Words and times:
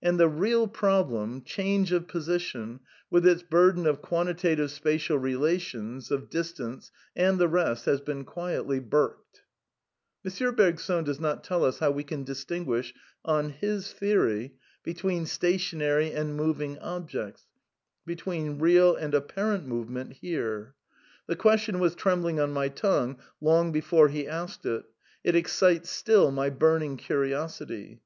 And 0.00 0.20
the 0.20 0.28
real 0.28 0.68
problem, 0.68 1.42
change 1.42 1.90
of 1.90 2.06
position, 2.06 2.78
vdth 3.12 3.24
its 3.26 3.42
bur 3.42 3.72
den 3.72 3.86
of 3.86 4.00
quantitative 4.00 4.70
spatial 4.70 5.18
relations, 5.18 6.12
of 6.12 6.30
distance, 6.30 6.92
and 7.16 7.40
the 7.40 7.48
rest, 7.48 7.84
has 7.86 8.00
been 8.00 8.24
quietly 8.24 8.78
burked. 8.78 9.42
M. 10.24 10.54
Bergson 10.54 11.02
does 11.02 11.18
not 11.18 11.42
tell 11.42 11.64
us 11.64 11.80
how 11.80 11.90
we 11.90 12.04
can 12.04 12.22
distinguish— 12.22 12.94
on 13.24 13.50
his 13.50 13.92
theory— 13.92 14.54
between 14.84 15.26
stationary 15.26 16.12
and 16.12 16.36
moving 16.36 16.78
objects, 16.78 17.42
between 18.06 18.60
real 18.60 18.94
and 18.94 19.12
apparent 19.12 19.66
movement" 19.66 20.12
here." 20.28 20.76
The 21.26 21.34
ques 21.34 21.62
tion 21.62 21.80
was 21.80 21.96
trembling 21.96 22.38
on 22.38 22.52
my 22.52 22.68
tongue 22.68 23.18
long 23.40 23.72
before 23.72 24.06
he 24.06 24.28
asked 24.28 24.66
it; 24.66 24.84
it 25.24 25.34
excites 25.34 25.90
still 25.90 26.30
my 26.30 26.48
burning 26.48 26.96
curiosity. 26.96 28.02